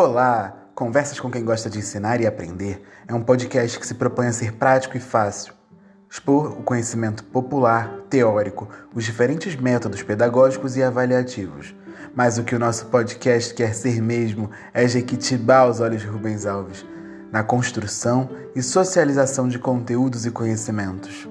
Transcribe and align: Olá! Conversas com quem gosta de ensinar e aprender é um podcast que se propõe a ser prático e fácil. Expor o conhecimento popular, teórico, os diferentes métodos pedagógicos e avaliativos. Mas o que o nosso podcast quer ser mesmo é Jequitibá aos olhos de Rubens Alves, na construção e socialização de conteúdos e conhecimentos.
Olá! 0.00 0.56
Conversas 0.76 1.18
com 1.18 1.28
quem 1.28 1.44
gosta 1.44 1.68
de 1.68 1.80
ensinar 1.80 2.20
e 2.20 2.26
aprender 2.28 2.80
é 3.08 3.12
um 3.12 3.20
podcast 3.20 3.80
que 3.80 3.84
se 3.84 3.94
propõe 3.94 4.28
a 4.28 4.32
ser 4.32 4.52
prático 4.52 4.96
e 4.96 5.00
fácil. 5.00 5.52
Expor 6.08 6.52
o 6.52 6.62
conhecimento 6.62 7.24
popular, 7.24 8.04
teórico, 8.08 8.68
os 8.94 9.02
diferentes 9.02 9.56
métodos 9.56 10.00
pedagógicos 10.00 10.76
e 10.76 10.84
avaliativos. 10.84 11.74
Mas 12.14 12.38
o 12.38 12.44
que 12.44 12.54
o 12.54 12.60
nosso 12.60 12.86
podcast 12.86 13.52
quer 13.52 13.74
ser 13.74 14.00
mesmo 14.00 14.52
é 14.72 14.86
Jequitibá 14.86 15.58
aos 15.58 15.80
olhos 15.80 16.02
de 16.02 16.06
Rubens 16.06 16.46
Alves, 16.46 16.86
na 17.32 17.42
construção 17.42 18.30
e 18.54 18.62
socialização 18.62 19.48
de 19.48 19.58
conteúdos 19.58 20.24
e 20.24 20.30
conhecimentos. 20.30 21.28